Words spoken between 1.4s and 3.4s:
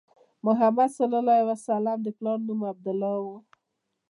علیه وسلم د پلار نوم عبدالله و.